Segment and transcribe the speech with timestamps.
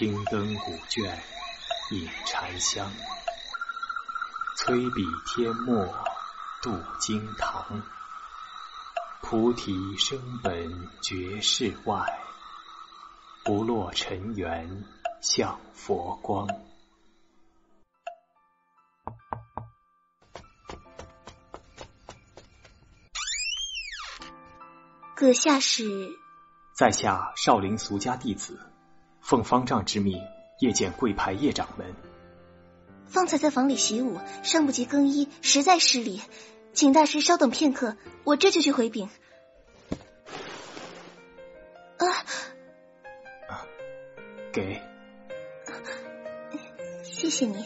[0.00, 1.22] 青灯古卷
[1.90, 2.90] 引禅香，
[4.56, 5.94] 催笔天墨
[6.62, 7.82] 镀金堂。
[9.20, 12.18] 菩提生本觉世外，
[13.44, 14.86] 不落尘缘
[15.20, 16.48] 向佛光。
[25.14, 25.84] 阁下是？
[26.74, 28.69] 在下少林俗家弟子，
[29.22, 30.20] 奉方丈之命
[30.58, 31.94] 夜见贵派叶掌门。
[33.06, 36.22] 方才在房里习武，尚不及更衣，实在失礼，
[36.72, 39.08] 请大师稍等片刻，我这就去回禀。
[41.98, 42.06] 啊，
[44.52, 44.80] 给，
[47.02, 47.64] 谢谢你。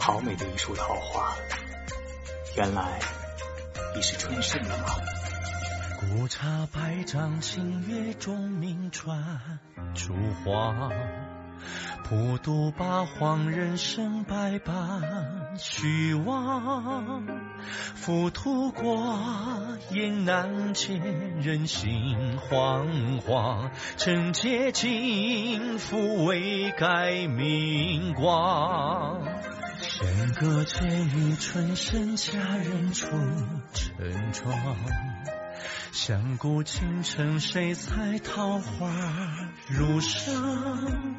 [0.00, 1.36] 好美的一束桃花，
[2.56, 2.98] 原来
[3.94, 4.84] 你是春盛了吗？
[5.98, 9.58] 古刹百丈清月中明传
[9.94, 10.14] 烛
[10.44, 10.90] 花，
[12.04, 17.26] 普渡八荒人生百般虚妄。
[17.94, 19.18] 浮屠过，
[19.90, 21.00] 雁难见
[21.40, 23.70] 人心惶惶。
[23.96, 29.20] 尘劫尽，复未改明光。
[30.00, 33.08] 弦歌醉于春深，佳人出
[33.74, 34.76] 晨妆。
[35.90, 38.94] 响鼓倾城，谁采桃花
[39.66, 41.16] 如霜？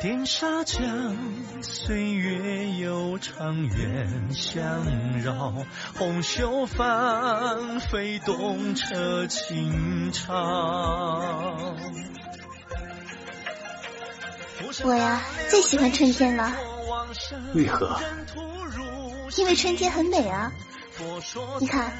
[0.00, 1.16] 颠沙江，
[1.62, 5.54] 岁月悠长，远相绕。
[5.96, 10.34] 红袖翻飞，动彻情长。
[14.82, 16.73] 我呀，最喜欢春天了。
[17.54, 17.98] 为何？
[19.36, 20.52] 因为春天很美啊！
[21.58, 21.92] 你看，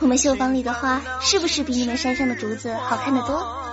[0.00, 3.64] 我们绣坊里的花是不是比你们山上的竹子好看的多？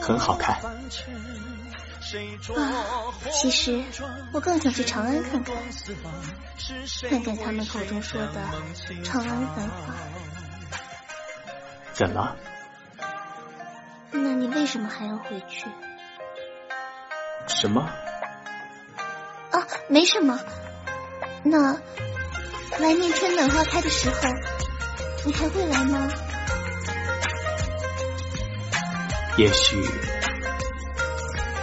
[0.00, 0.56] 很好看。
[2.56, 2.84] 啊，
[3.32, 3.82] 其实
[4.32, 5.56] 我更想去长安看看，
[7.08, 8.34] 看看他们口中说的
[9.04, 9.94] 长安繁华。
[11.92, 12.36] 怎么？
[14.12, 15.66] 那你为什么还要回去？
[17.48, 17.88] 什么？
[19.70, 20.38] 啊，没什么。
[21.42, 21.74] 那
[22.78, 24.16] 来年春暖花开的时候，
[25.24, 26.10] 你还会来吗？
[29.36, 29.76] 也许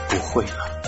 [0.10, 0.82] 不会了。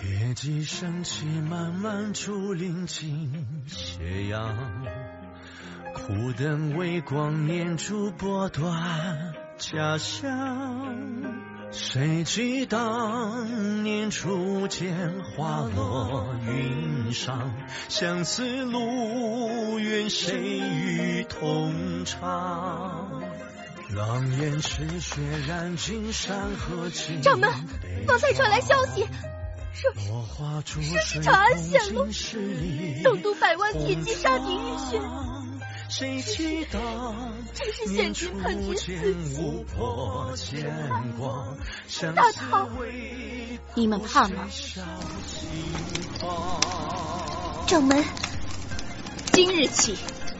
[0.00, 4.56] 铁骑升起，漫漫竹林尽斜阳。
[5.92, 10.32] 苦等微光，念珠拨断家乡。
[11.76, 17.52] 谁记当年初见花落云上，
[17.88, 23.20] 相思路远，谁与同唱？
[23.90, 27.20] 狼烟赤血染尽山河情。
[27.20, 27.50] 掌门，
[28.06, 29.04] 方才传来消息，
[29.74, 30.62] 说说
[31.02, 32.06] 是长安陷落，
[33.02, 35.00] 东都百万铁骑杀敌浴血。
[35.88, 36.78] 谁记得
[37.54, 38.84] 正是现君叛军四
[40.36, 40.62] 起，
[42.14, 42.68] 大唐，
[43.74, 44.48] 你们怕吗？
[47.66, 48.04] 掌门，
[49.32, 49.96] 今日起，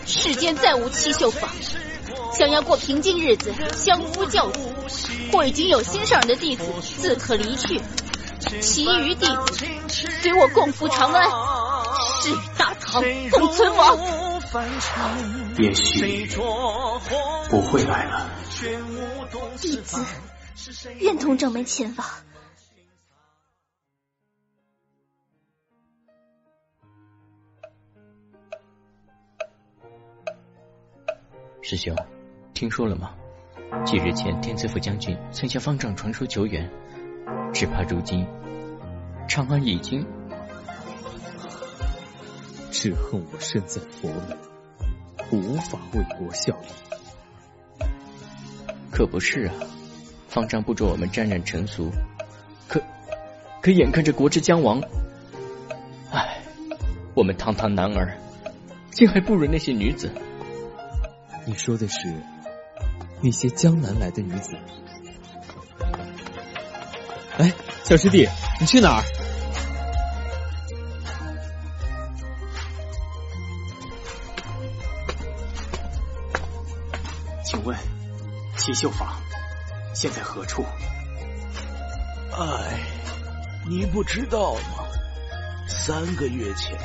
[0.06, 1.50] 世间再无七秀坊，
[2.36, 4.58] 想要过平静日子，相夫教子，
[5.30, 6.64] 或已经有心上人的弟子，
[7.00, 7.80] 自可离去；
[8.60, 9.66] 其余弟子，
[10.22, 11.30] 随我共赴长安，
[12.22, 14.33] 誓与大唐共存亡。
[15.58, 16.28] 也许
[17.50, 18.30] 不会来了。
[19.60, 20.04] 弟子
[21.00, 22.06] 愿同掌门前往。
[31.60, 31.96] 师兄，
[32.52, 33.16] 听说了吗？
[33.84, 36.70] 几日前，天子府将军曾向方丈传书求援，
[37.52, 38.24] 只怕如今
[39.26, 40.06] 长安已经……
[42.84, 44.36] 只恨我身在佛门，
[45.30, 47.86] 无法为国效力。
[48.90, 49.54] 可不是啊，
[50.28, 51.90] 方丈不准我们沾染尘俗，
[52.68, 52.82] 可
[53.62, 54.82] 可眼看着国之将亡，
[56.10, 56.42] 唉，
[57.14, 58.18] 我们堂堂男儿，
[58.90, 60.12] 竟还不如那些女子。
[61.46, 62.14] 你说的是
[63.22, 64.58] 那些江南来的女子？
[67.38, 67.50] 哎，
[67.82, 68.28] 小师弟，
[68.60, 69.23] 你去哪儿？
[78.56, 79.08] 七秀坊
[79.94, 80.64] 现在何处？
[82.36, 82.80] 哎，
[83.68, 84.84] 你不知道吗？
[85.68, 86.76] 三个月前，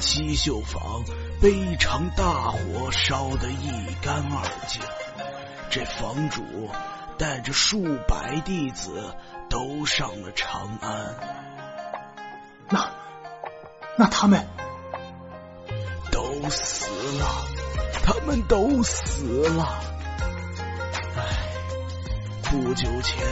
[0.00, 1.04] 七秀坊
[1.40, 4.80] 被一场大火烧得一干二净。
[5.70, 6.42] 这房主
[7.18, 9.14] 带着数百弟子
[9.48, 11.14] 都上了长安。
[12.68, 12.90] 那
[13.96, 14.46] 那他们
[16.10, 16.86] 都死
[17.18, 17.26] 了，
[17.92, 19.64] 他们都死了。
[21.16, 21.52] 唉，
[22.44, 23.26] 不久前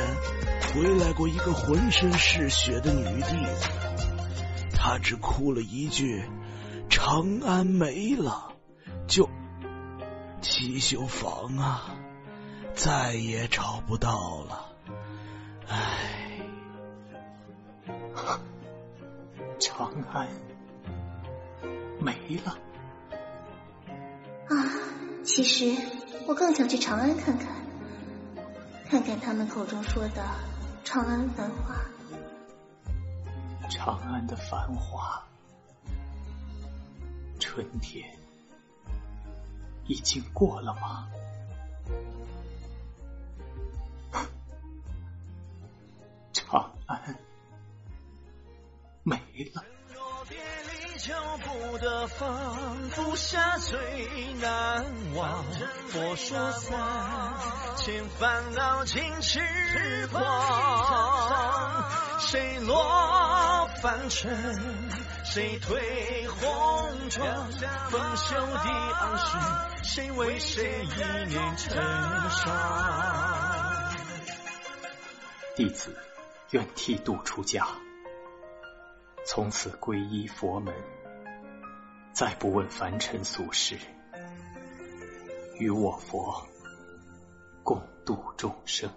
[0.74, 3.68] 回来过一个浑身是血的女弟子，
[4.74, 6.24] 她只哭了一句
[6.90, 8.52] ：“长安没了，
[9.06, 9.28] 就
[10.40, 11.96] 七秀坊啊。”
[12.72, 14.72] 再也找不到了，
[15.68, 16.40] 唉，
[19.58, 20.28] 长安
[21.98, 22.12] 没
[22.46, 22.56] 了！
[25.42, 25.74] 其实
[26.26, 27.48] 我更想去长安看看，
[28.90, 30.22] 看看他们口中说的
[30.84, 31.74] 长安繁华。
[33.70, 35.24] 长安的繁华，
[37.38, 38.06] 春天
[39.86, 41.08] 已经过了吗？
[46.34, 47.16] 长安
[49.02, 49.16] 没
[49.54, 49.64] 了。
[51.00, 55.44] 求不得放，不下最难忘。
[55.88, 56.78] 佛说三，
[57.76, 59.40] 千烦恼尽痴
[60.12, 60.20] 狂。
[62.20, 64.90] 谁落凡尘，
[65.24, 67.50] 谁退红妆？
[67.88, 68.70] 风袖的
[69.00, 69.38] 昂首，
[69.82, 71.82] 谁为谁一念成
[72.30, 72.52] 伤？
[75.56, 75.96] 弟子。
[76.50, 77.64] 愿剃度出家，
[79.26, 80.74] 从此皈依佛门，
[82.12, 83.78] 再不问凡尘俗事，
[85.58, 86.46] 与我佛
[87.62, 88.90] 共度众生。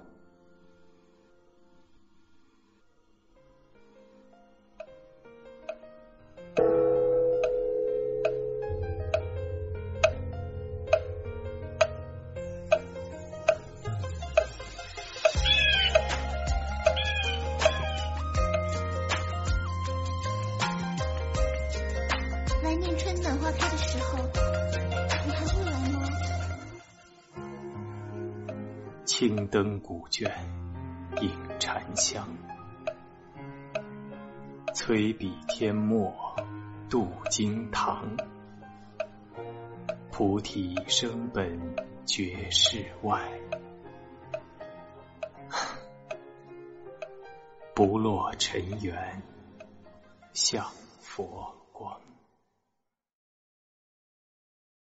[29.06, 30.32] 青灯古卷
[31.22, 31.30] 映
[31.60, 32.26] 禅香，
[34.74, 36.16] 催笔天墨
[36.90, 38.16] 镀金堂。
[40.10, 43.30] 菩提生本绝世外，
[47.76, 49.22] 不落尘缘
[50.32, 50.66] 向
[51.02, 52.00] 佛光。